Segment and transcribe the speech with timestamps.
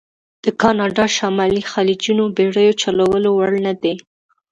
[0.43, 3.95] د کانادا شمالي خلیجونه بېړیو چلولو وړ نه دي.